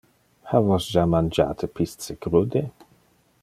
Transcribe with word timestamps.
Ha 0.51 0.61
vos 0.69 0.87
ja 0.95 1.03
mangiate 1.11 1.69
pisce 1.77 2.19
crude? 2.27 2.67